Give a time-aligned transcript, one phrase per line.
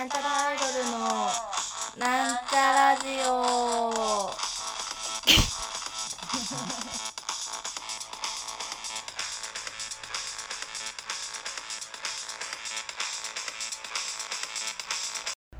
[0.00, 0.98] なんちゃらアイドルの
[1.98, 4.30] なんちゃラジオ。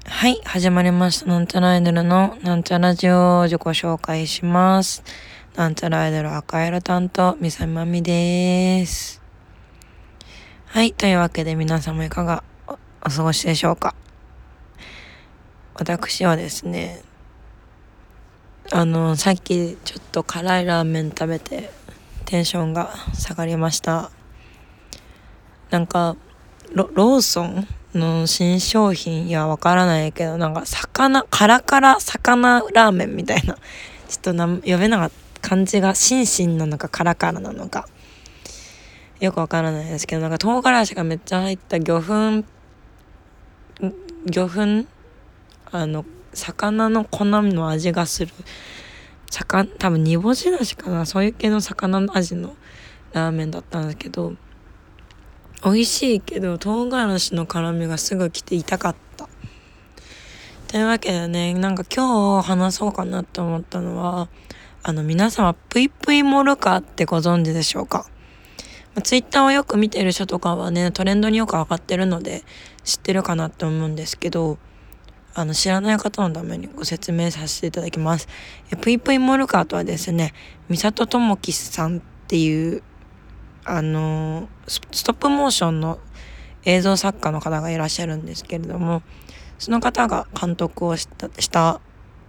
[0.08, 1.26] はい始まりました。
[1.26, 3.42] なんちゃらアイドルのなんちゃラジオ。
[3.42, 5.02] 自己紹介します。
[5.54, 9.20] なんちゃらアイドル赤色担当みさみまみです。
[10.64, 13.94] はいというわけで皆様いかがおお過ごしでしょうか？
[15.80, 17.00] 私はですね
[18.70, 21.70] あのさっきちょっと辛いラーメン食べて
[22.26, 24.10] テンションが下がりました。
[25.70, 26.16] なんか
[26.74, 33.60] ローソンの新商品いやわからないけどなんか魚カラカラ魚ラーメンみたいなちょ
[34.18, 37.88] っとな呼べなかった感じがシンシンなのかカラカラなのか
[39.18, 42.44] よくわからないですけどなんか唐辛子がめっちゃ入った魚粉
[44.26, 44.99] 魚粉
[45.72, 48.32] あの魚の好みの味がする。
[49.30, 51.06] 魚多分煮干しだしかな。
[51.06, 52.56] そういう系の魚の味の
[53.12, 54.34] ラーメンだったんですけど
[55.64, 59.28] 美味しいけど唐辛子の辛みがすぐ来て痛かった。
[60.68, 64.28] というわけでねなんか今日話そうかなと思ったのは
[64.82, 68.06] あの皆様ぷいぷいモルカってご存知でしょうか。
[68.94, 72.42] まあ、ツイッターをよく見てる人とかはねトレンドによく上がってるので
[72.82, 74.58] 知ってるかなって思うんですけど
[75.34, 78.28] あの知らない方のためにご説明させていただきます
[78.72, 80.32] えぷいぷいモルカーとはですね
[80.68, 82.82] 美里智樹さんっていう
[83.64, 85.98] あのストップモーションの
[86.64, 89.02] 映像作家の方がいらっしゃるんですけれども
[89.58, 91.80] その方が監督をしたした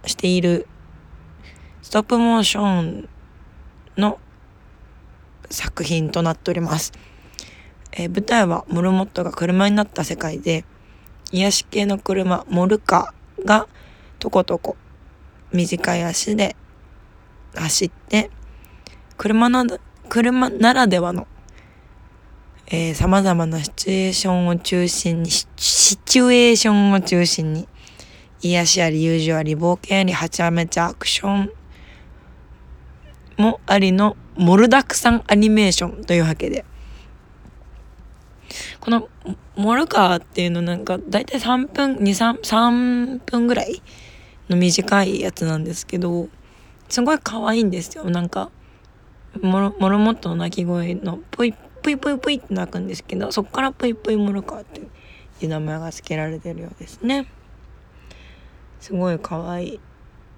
[0.06, 0.66] している
[1.82, 3.08] ストップモーション
[3.96, 4.18] の
[5.50, 6.92] 作品となっております。
[7.92, 10.64] え、舞台はモルモットが車になった世界で
[11.32, 13.66] 癒し系の車モルカーが
[14.18, 14.76] とことこ
[15.52, 16.56] 短い足で
[17.54, 18.30] 走って
[19.16, 19.64] 車な
[20.08, 21.26] 車ならではの
[22.74, 27.68] えー、様々なシチュエーションを中心にシチュエーションを中心に
[28.40, 31.50] 癒しあり友情あり冒険ありはちゃめちゃアクション
[33.36, 36.64] もありのモルダクサンアニメーションというわけで
[38.80, 39.08] この
[39.56, 43.82] モルカーっていうのなんか大体3分23分ぐらい
[44.48, 46.28] の短いやつなんですけど
[46.88, 48.04] すごい可愛いんですよ。
[48.04, 48.50] なんか
[49.40, 57.26] モロモロモットの鳴き声のぷいぷいぷいぷいって鳴くんですけどそこからぷいぷいモルカーっていう名前が付けられてるようですね。
[58.80, 59.80] すごい可愛い。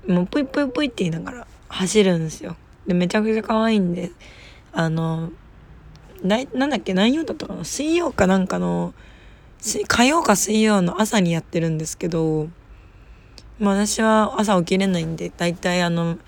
[0.06, 2.56] もうぷいぷいぷいって言いながら走るんですよ。
[2.86, 4.10] でめちゃくちゃ可愛いんで
[4.72, 5.31] あの
[6.24, 7.64] ななんだっけ何曜だったかな？
[7.64, 8.94] 水曜かなんかの
[9.86, 12.48] 火曜か水曜の朝にやってるんですけど、
[13.58, 16.18] まあ、私は朝起きれないんで大体あの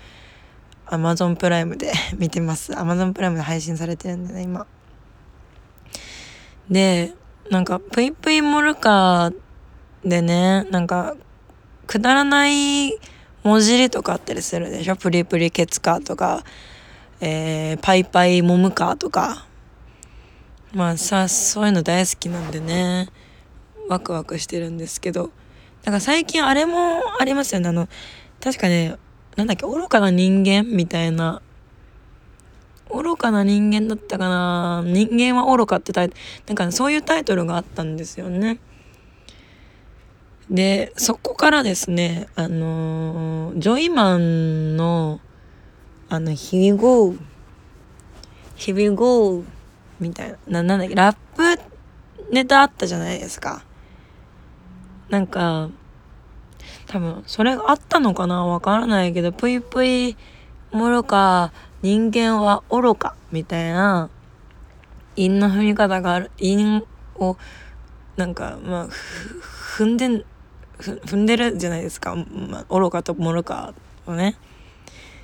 [0.85, 2.77] アマゾンプライムで 見てます。
[2.79, 4.67] アマゾンプライムで配信されてるんでね今。
[6.69, 7.13] で
[7.49, 9.33] なんかぷいぷいモルカー
[10.07, 11.15] でねなんか
[11.87, 12.91] くだらない
[13.43, 14.95] 文字りとかあったりするでしょ？
[14.95, 16.43] プリプリケツカーとか、
[17.19, 19.46] えー、パイパイモムカーとか。
[20.73, 23.09] まあさそういうの大好きなんでね。
[23.89, 25.31] ワクワクしてるんですけど。
[25.85, 27.69] なんか最近あれもありますよね。
[27.69, 27.87] あの
[28.41, 28.97] 確かね
[29.37, 31.41] なんだっけ愚かな人間みたいな。
[32.91, 34.83] 愚かな人間だったかな。
[34.85, 36.11] 人間は愚かってタイ
[36.47, 38.59] なんか、そういうタイトルがあったんですよね。
[40.49, 45.19] で、そこからですね、あの、ジョイマンの、
[46.09, 47.15] あの、Here we go,
[48.55, 49.43] Here we go
[49.99, 51.61] みたいな、な、なんだっけ、ラップ
[52.31, 53.63] ネタあったじゃないですか。
[55.09, 55.69] なんか、
[56.87, 60.17] 多分、それがあったのかなわからないけど、ぷいぷい、
[60.71, 64.09] もろか、人間は愚か、みたいな、
[65.15, 66.83] 韻の踏み方がある、韻
[67.15, 67.37] を、
[68.17, 68.87] なんか、まあ、
[69.77, 70.25] 踏んでん、
[70.79, 73.73] 踏んでるじゃないですか、まあ、愚かと愚か
[74.05, 74.35] をね。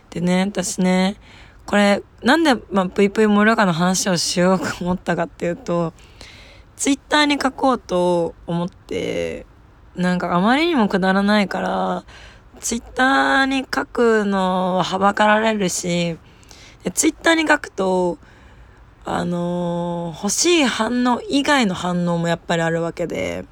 [0.09, 1.18] でね、私ね、
[1.65, 5.94] これ、なんで、まあ、ぷいぷい愚かの話をしようと思ったかっていうと、
[6.75, 9.45] ツイッターに書こうと思って、
[9.95, 12.04] なんかあまりにもくだらないから、
[12.60, 16.18] ツイッターに書くのははばかられるし、
[16.94, 18.18] ツイッターに書くと、
[19.06, 23.45] あのー、欲しい反応以外の反応もやっぱりあるわけで、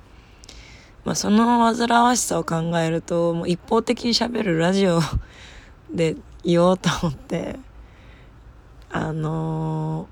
[1.04, 5.02] まあ、その煩わしさを考えると、もう一方的に喋るラジオ
[5.92, 7.60] で言おうと思って、
[8.92, 10.08] あの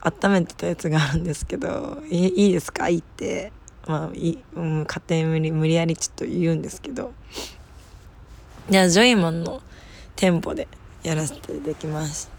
[0.00, 2.88] ー、温めてたやつがあるんですけど、いいいですか？
[2.88, 3.52] 言って。
[3.86, 7.12] まあい、うん、勝手に無理無理やりちょっと言うんですけど。
[8.68, 9.62] じゃあジョイマンの
[10.14, 10.68] テンポで
[11.02, 12.30] やらせていただきます。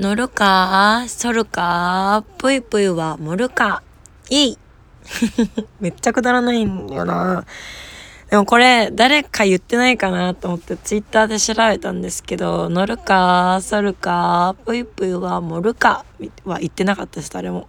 [0.00, 1.04] 乗るか？
[1.06, 2.24] 反るか？
[2.38, 3.82] ぷいぷいは盛るか？
[4.30, 4.58] いい
[5.80, 7.44] めっちゃくだらないんだよな。
[8.32, 16.06] でもこれ誰か言ってないかなと思ってツイッターで調べたんですけど乗るか反るかぷいぷいは盛るか
[16.46, 17.68] は言ってなかったです誰も。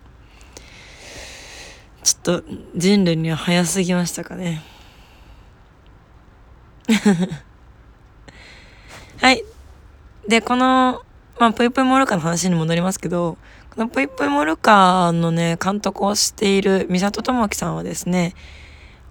[2.01, 2.43] ちょっと
[2.77, 4.63] 人類には早すぎましたかね。
[9.19, 9.43] はい。
[10.29, 11.01] でこの
[11.41, 13.37] まあぷいぷいモルカの話に戻りますけど
[13.75, 18.33] このぷいぷいモルカのね監督をしている美里智樹さんはですね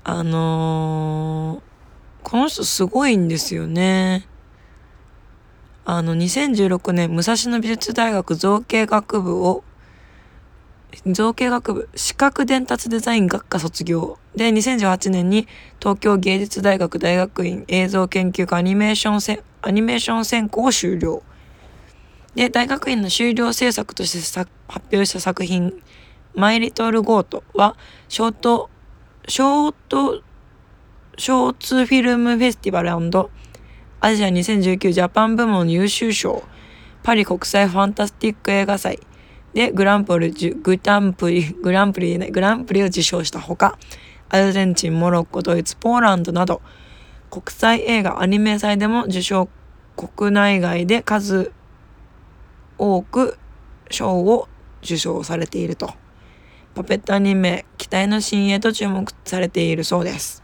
[0.05, 4.27] あのー、この人すごいんですよね。
[5.85, 9.63] あの、2016年、武蔵野美術大学造形学部を、
[11.07, 14.19] 造形学部、視覚伝達デザイン学科卒業。
[14.35, 15.47] で、2018年に
[15.79, 21.23] 東京芸術大学大学院映像研究科アニメーションせアニメーション専攻を修了。
[22.35, 25.81] で、大学院の修了制作として発表した作品、
[26.35, 27.77] マイリトルゴートは、
[28.09, 28.71] ショート
[29.29, 30.21] ショート、
[31.17, 36.43] ショーツフィルムフェスティバルアジア2019ジャパン部門優秀賞、
[37.05, 38.99] パリ国際ファンタスティック映画祭
[39.55, 43.79] でグランプリ、グランプリ、グランプリ、グランプリを受賞したほか、
[44.29, 46.61] アルゼンチン、モロッコ、ドイツ、ポーランドなど、
[47.31, 49.49] 国際映画アニメ祭でも受賞、
[49.97, 51.53] 国内外で数
[52.77, 53.39] 多く
[53.89, 54.49] 賞を
[54.83, 56.02] 受賞されていると。
[56.75, 60.43] パペットアニメ期待の新鋭と注目されているそうです。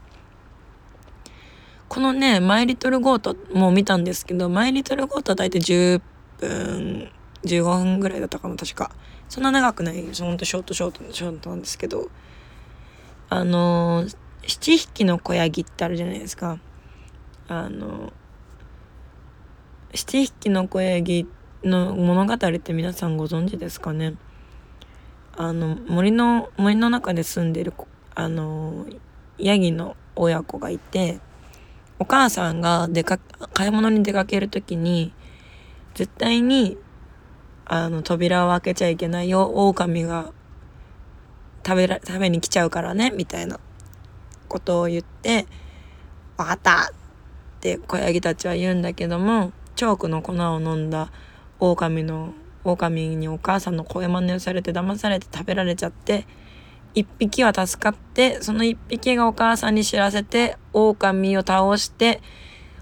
[1.89, 6.03] このね、マイリトルゴートも見たんですけど、マイリトルゴートは大体10
[6.39, 7.11] 分、
[7.45, 8.91] 15分ぐらいだったかな、確か。
[9.31, 12.11] そんな長くない、ほんとショートショート、ショートなんですけど、
[13.31, 14.05] あの、
[14.47, 16.59] 七匹の子ヤギってあるじゃないですか。
[17.49, 18.13] あの、
[19.95, 21.27] 七匹の子ヤギ
[21.65, 24.15] の物語って皆さんご存知ですかね？
[25.41, 27.73] あの森の森の中で住んでる
[28.17, 28.87] あの
[29.39, 31.21] ヤギの親子がいて
[32.01, 33.21] お母さんが出か
[33.55, 35.13] 買い物に出かける時に
[35.95, 36.77] 絶対に
[37.67, 40.33] あの扉を開けちゃいけないよ狼が
[41.65, 43.61] 食べら食べに来ちゃうからねみたいな
[44.49, 45.47] ことを言って
[46.37, 51.13] 「分かった!」って子ヤギたちは言うんだけどもチョークの粉を飲んだ
[51.61, 52.33] 狼の
[52.73, 56.27] 狼にお母さんの声真似をされて騙されて食べられちゃって
[56.95, 62.21] 1匹は助かってその1匹がお母さんに知らせて狼を倒して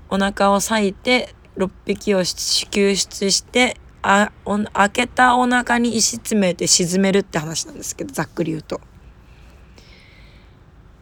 [0.09, 8.81] お腹を裂いて6匹を救出してあお開けたお腹に石詰めて沈めるって話なんですけどざっくり言うと。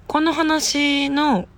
[0.06, 1.48] この話の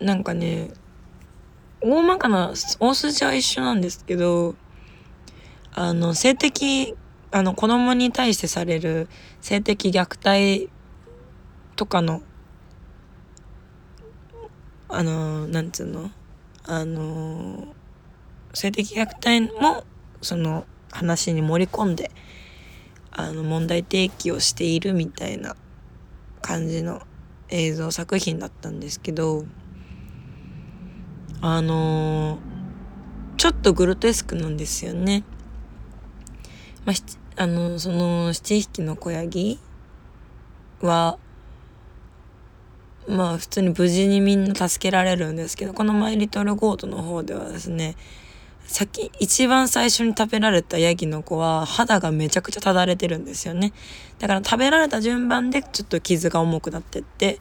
[0.00, 0.70] なんかね
[1.82, 4.54] 大まかな大筋は一緒なんですけど
[5.72, 6.94] あの性的
[7.30, 9.08] あの子供に対してされる
[9.40, 10.68] 性的虐待
[11.76, 12.22] とかの
[14.88, 16.10] あのなんつうの？
[16.64, 17.68] あの
[18.52, 19.84] 性的虐待も
[20.20, 22.10] その話に盛り込んで
[23.12, 25.56] あの問題提起をしているみたいな
[26.42, 27.02] 感じの
[27.48, 29.44] 映像作品だったんですけど
[31.42, 35.24] あのー、ちょっとグロテスクなんですよね。
[36.84, 39.58] まあ、あのその七匹の子ヤギ
[40.82, 41.18] は
[43.08, 47.96] まあ普通に無事にみんな助けられるんですけどこのマイリトルゴートの方ではですね
[48.66, 53.72] 先一番最初に食べられたヤギの子は肌がめちゃくちゃただれてるんですよね
[54.18, 57.40] だから食べられた順番でちょっと傷が重くなってって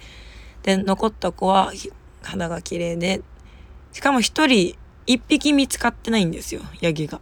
[0.64, 1.72] で残った子は
[2.24, 3.22] 肌が綺麗で
[3.92, 7.20] しかも一人一匹見つかってないんですよ、ヤギが。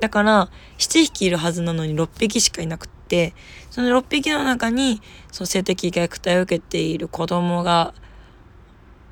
[0.00, 3.32] だから、七匹いるはずなのに六匹しかいなくって、
[3.70, 5.00] その六匹の中に、
[5.32, 7.94] その性的虐待を受けている子供が、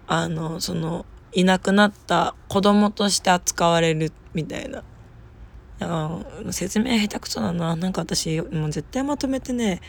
[0.07, 4.83] あの、その、いなくなった子供として扱われるみたいな。
[5.81, 7.75] あ説明下手くそだな。
[7.75, 9.81] なんか私、もう絶対まとめてね、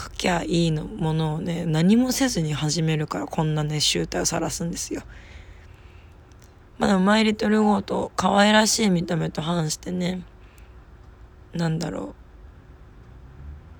[0.00, 5.02] 書きゃいいのものをね何もせずに始めるからこんなね集体を晒すんですよ。
[6.78, 10.22] まだマイリトルゴート可愛らしい見た目と反してね
[11.52, 12.14] なんだろ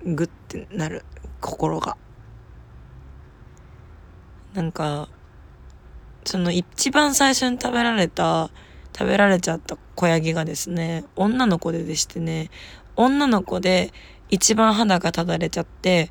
[0.05, 1.03] うグッてなる
[1.39, 1.97] 心が。
[4.53, 5.09] なんか
[6.25, 8.51] その一番最初に食べられた
[8.95, 12.51] 食べられちゃった子ヤギがですね女の子ででしてね
[12.95, 13.93] 女の子で
[14.31, 16.09] 一番肌がただれちゃって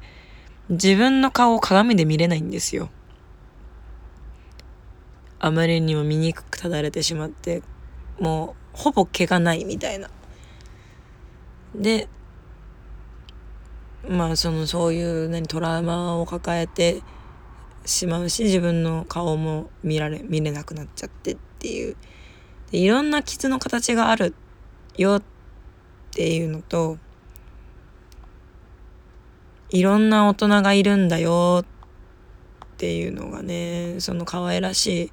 [0.69, 2.91] 自分の顔を鏡で見れないんですよ。
[5.41, 7.63] あまりにも醜くただれてしまって
[8.21, 10.11] もうほぼ毛がないみたいな。
[11.75, 12.09] で
[14.07, 17.03] まあそのそういう何トラウマを抱えて
[17.87, 21.97] しまうし自分の顔も見られ見れなくなっちゃってっていう。
[22.71, 24.35] でいろんな傷の形がある
[24.97, 25.23] よっ
[26.13, 26.99] ていうのと
[29.71, 31.65] いろんな大人がいるんだよ。
[31.65, 35.13] っていうのがねその可愛らしい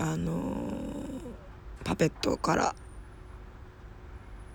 [0.00, 0.72] あの
[1.84, 2.74] パペットから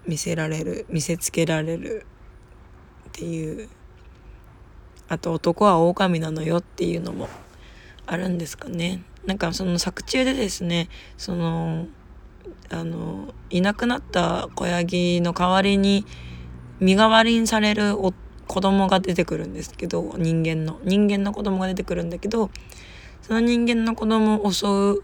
[0.05, 2.05] 見せられる見せつけられる
[3.09, 3.69] っていう。
[5.07, 7.27] あと男は狼なのよっていうのも
[8.05, 9.03] あるんですかね。
[9.25, 11.87] なんかその作中でですねその
[12.69, 16.05] あのいなくなった子ヤギの代わりに
[16.81, 18.13] 身代わりにされるお
[18.47, 22.49] 子供が出てくるんですけど人間の人間の子供が出てくるんだけど
[23.21, 25.03] その人間の子供を襲う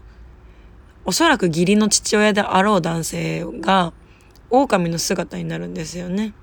[1.06, 3.94] おそらく義理の父親であろう男性が
[4.50, 6.34] 狼の姿になるんですよね。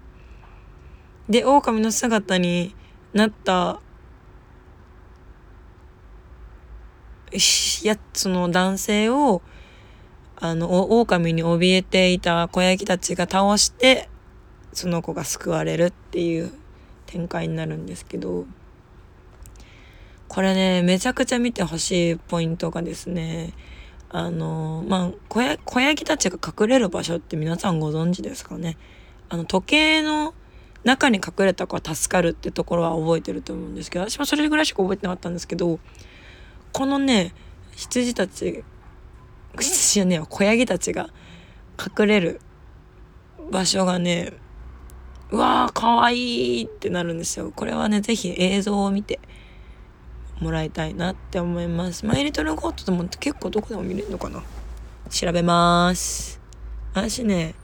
[1.29, 2.75] で狼の姿に
[3.13, 3.79] なった
[7.83, 9.41] やその男性を
[10.37, 14.09] あの狼に怯えていた子ヤギたちが倒して
[14.75, 16.51] その子が救われるっていう
[17.07, 18.45] 展開になるんですけど
[20.27, 23.53] これねめちゃくちゃ見てほしいポイントがですね
[24.09, 28.77] あのまあ小ヤ小ヤギたちが隠れる場所って皆さんご存知ですかね？
[29.29, 30.33] あの時計の
[30.83, 35.79] 中に隠れた子は助かるってところは覚えてると思うんですけど私もそれぐらいしか覚えてなかったんですけど
[36.73, 37.33] このね
[37.75, 38.63] 羊たち
[39.57, 41.09] 羊じゃねえ小ヤギたちが
[41.79, 42.41] 隠れる
[43.51, 44.33] 場所がね
[45.31, 49.19] うわーかわいいってなるんですよこれはね是非映像を見て
[50.39, 52.05] もらいたいなって思います。
[52.05, 54.43] マイリトルゴートでも結構どこでも見れるのかな
[55.09, 56.41] 調べまーす。
[56.93, 57.55] 私ね、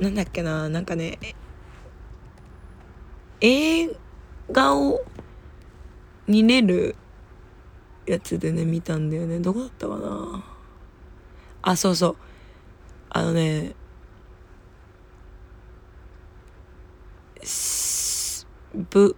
[0.00, 1.18] なんだっけな、なんかね、
[3.40, 3.88] 映
[4.52, 5.00] 画を
[6.26, 6.94] 見れる
[8.06, 9.40] やつでね、見たんだよね。
[9.40, 10.44] どこだったかな
[11.62, 12.16] あ、そうそう。
[13.10, 13.74] あのね、
[18.90, 19.16] ぶ、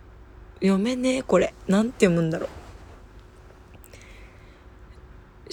[0.60, 1.54] 読めねえこれ。
[1.66, 2.48] なんて読むんだろう。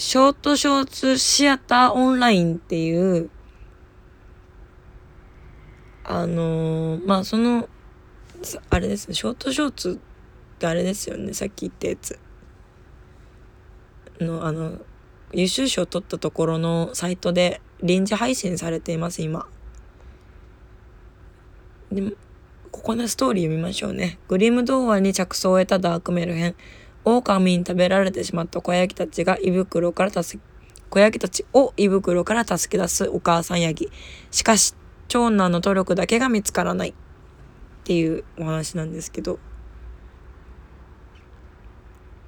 [0.00, 3.28] ショートショーツシアターオンラインっていう
[6.04, 7.68] あのー、まあその
[8.70, 10.00] あれですねショートショーツ
[10.54, 12.18] ってあれですよねさっき言ったやつ。
[14.20, 14.78] のあの
[15.32, 19.46] 優秀賞を取ったところのサイトで臨時配信されています今。
[21.92, 22.16] で
[22.72, 24.18] ここのストーリー読みましょうね。
[24.28, 26.54] グリム童話に着想を得たダークメル編。
[27.04, 30.44] 狼に食べられてしまった小ヤギたちが胃袋から助け、
[30.90, 33.90] 小ヤギたちを胃袋から助け出すお母さんヤギ。
[34.30, 34.74] しかし、
[35.08, 36.90] 長男の努力だけが見つからない。
[36.90, 36.94] っ
[37.84, 39.38] ていうお話なんですけど。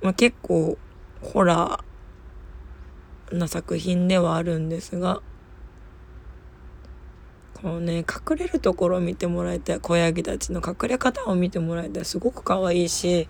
[0.01, 0.77] まあ、結構、
[1.21, 5.23] ホラーな作品ではあるんですが、
[7.63, 9.81] このね隠れるところを見てもらいたい。
[9.81, 12.05] 小ヤギたちの隠れ方を見てもらいたい。
[12.05, 13.29] すごく可愛いし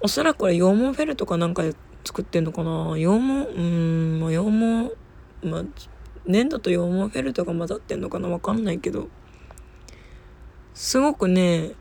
[0.00, 1.74] おそらくこれ羊毛フェルとかなんかで
[2.04, 2.96] 作ってんのかな。
[2.96, 4.44] 羊毛うんまあ羊
[5.42, 5.64] 毛まあ
[6.26, 8.28] 粘土と羊毛フェルトが混ざってんのかな。
[8.28, 9.08] わかんないけど。
[10.74, 11.72] すごくね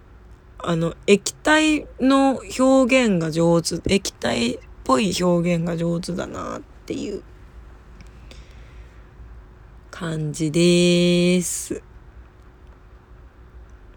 [0.60, 3.82] あの液体の表現が上手。
[3.92, 7.24] 液体っぽい表現が上手だなっていう。
[10.02, 11.84] 感じです。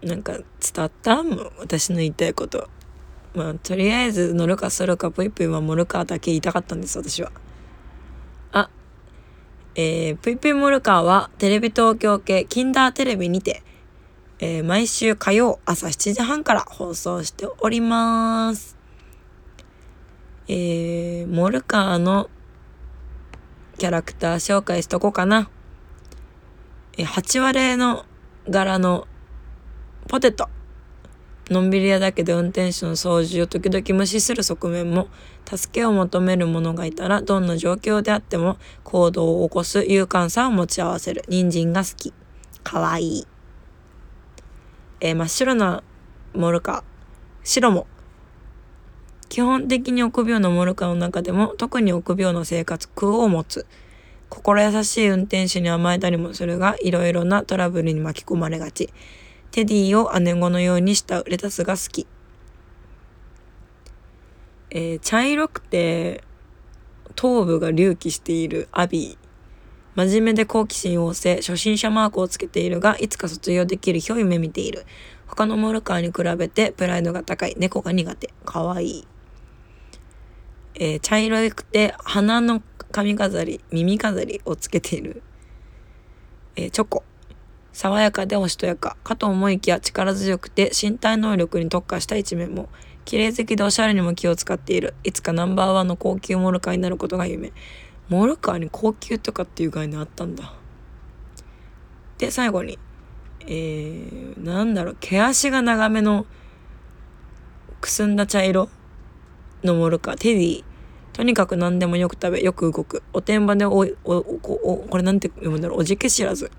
[0.03, 1.23] なんか伝った？
[1.57, 2.69] 私の言いたいこと。
[3.33, 7.31] まあ、とりあえず乗るかするかぷいぷい守るかだけ言いたかったんです、私は。
[8.51, 8.69] あ、
[9.73, 13.63] えー、ぷいぷいモルカーはテレビ東京系キンダーテレビにて、
[14.37, 18.77] えー、毎週火曜朝7時半から放送しております。
[20.47, 22.29] えー、モルカーの
[23.79, 25.49] キャラクター紹介しとこうかな。
[26.97, 28.05] え8割の
[28.49, 29.07] 柄の
[30.07, 30.49] ポテト。
[31.49, 35.07] のんびり屋だけで運転手の操縦を時々無視する側面も、
[35.45, 41.23] 助けを求める者がいたら、どんな状況であっても行動を起こす勇敢さを持ち合わせる。
[41.27, 42.13] 人参が好き。
[42.63, 43.27] かわいい。
[45.01, 45.83] えー、真っ白な
[46.33, 46.83] モルカ。
[47.43, 47.85] 白も
[49.29, 53.65] 基本的に臆病のモルカの中でも特に臆病の生活空を持つ。
[54.29, 58.89] 心優しい運転手に甘えたりもするが、いろいろなトラブルに巻き込まれがち。
[59.51, 62.07] テディを姉子のようにしたレタスが好き。
[64.71, 66.21] えー、茶色くて
[67.15, 69.25] 頭部が隆起しているアビー。
[69.95, 74.85] 真面目で好奇心旺盛、初心者マークをつけているが、いつか卒業できる日を夢見ている。
[75.25, 77.55] 他のモルカーに比べてプライドが高い。
[77.57, 78.33] 猫が苦手。
[78.43, 79.07] かわいい。
[80.75, 82.61] えー、茶色くて鼻の
[82.95, 85.21] 髪飾り、耳飾りをつけている。
[86.55, 87.03] えー、チョコ。
[87.73, 88.95] 爽やかでおしとやか。
[89.03, 92.69] かと思いきや力強くて身体能力に特化した一面も。
[93.03, 94.93] 綺麗好きでおしゃれにも気を使っている。
[95.03, 97.51] いつかナンバーワンの高級モルカーになることが夢。
[98.07, 100.53] モルカーに高級とかっていう概念あったんだ。
[102.17, 102.79] で、最後に、
[103.41, 106.25] えー、なんだろう、毛足が長めの、
[107.81, 108.69] くすんだ茶色
[109.65, 110.63] のモルカー、テディ。
[111.15, 113.01] とにかく何でもよく食べ、よく動く。
[113.13, 116.51] おてんばでお、お、お、おこれなんて読むんだろう、おじけ知らず。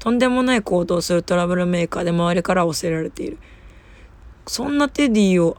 [0.00, 3.38] とんでもない行動をするトラブルメーカーで周りから教えられている。
[4.48, 5.56] そんなテディを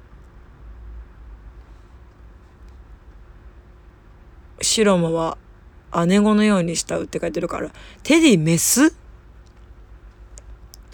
[4.61, 5.37] 白間は
[6.05, 7.71] 姉子のように慕うって書いてるから、
[8.03, 8.93] テディメス？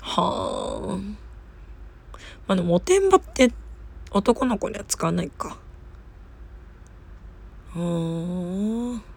[0.01, 0.97] はあ。
[2.45, 3.51] まあでも、おてんばって
[4.11, 5.57] 男の子には使わないか。
[7.75, 9.13] はあ。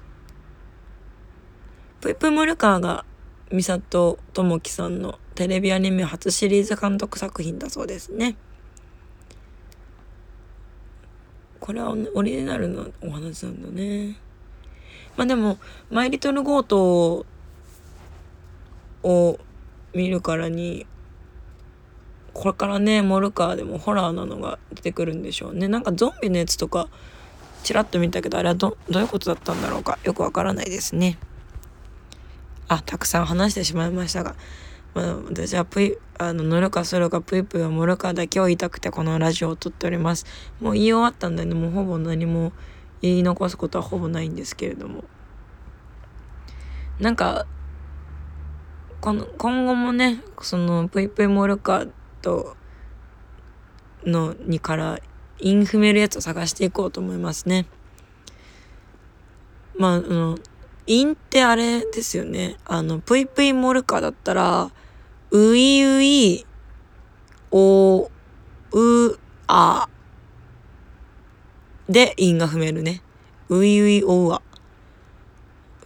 [2.01, 3.05] ぷいぷいモルカーが
[3.51, 8.37] 美里智樹さんのテレビアニメ初シリーズ監督作品だそうですね。
[11.61, 14.17] これはオリジナルのお話なんだね。
[15.17, 15.59] まあでも、
[15.91, 17.27] マイリトルゴート
[19.03, 19.39] を
[19.93, 20.87] 見るからに、
[22.33, 25.69] これからね、モルカーでもホラーなのが出てくるんでしょうね。
[25.69, 26.89] なんかゾンビのやつとか、
[27.67, 29.99] ちらっと見たけど、あれはど、どういうことだったんだろうか。
[30.05, 31.19] よくわからないですね。
[32.69, 34.37] あ、たくさん話してしまいましたが、
[34.95, 40.25] まあ、私はプイ、あの、乗るかするかプイプイはモルカだけを言いたくてこのラジオを撮っております。
[40.61, 42.53] もう言い終わったんでね、もうほぼ何も
[43.03, 45.05] 言い残すことはほぼないんですけれども
[46.99, 47.47] なんか
[49.01, 51.87] この今後もねそのぷいぷいモルカ
[52.23, 52.57] と
[54.05, 54.99] のにから
[55.39, 57.67] インフメるやつを探していこうと思いますね
[59.77, 60.39] まああの
[60.87, 64.71] インってあれですよねあのぷいぷいモルカーだったら
[65.31, 66.47] ういうい
[67.51, 69.19] おう
[69.49, 69.89] あ
[71.89, 73.01] で、韻が踏めるね。
[73.49, 74.43] ういういおうわ。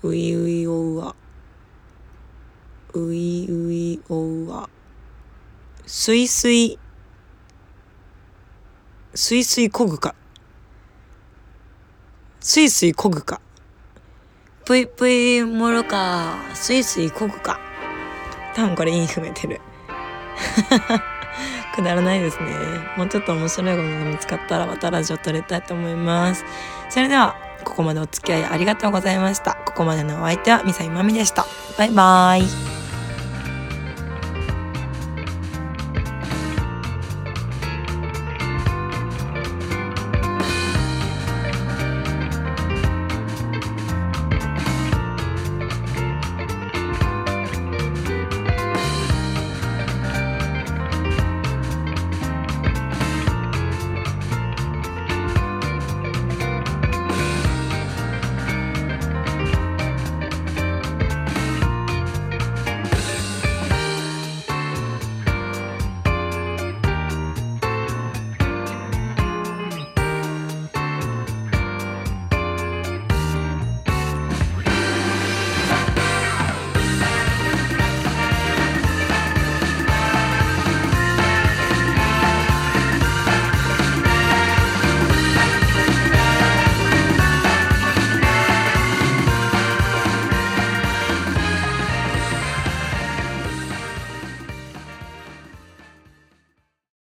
[0.02, 1.14] ういういおうわ。
[2.94, 4.70] ういういおうわ。
[5.84, 6.78] すいすい。
[9.14, 10.14] すいすいこぐか。
[12.38, 13.40] すいすいこぐか。
[14.64, 16.37] ぷいぷいもろか。
[16.55, 17.59] すいすいこぐか。
[18.55, 19.61] 多分これ韻踏めてる。
[21.75, 22.53] くだらないですね。
[22.96, 26.44] もうちょっと面白いものが見つかったらまたラジオ撮りたいと思います。
[26.88, 29.57] それでは、ここまでお付き合いありがとうございました。
[29.66, 31.46] ここまでのお相手はミサイマミでした。
[31.77, 32.44] バイバー
[32.87, 32.89] イ。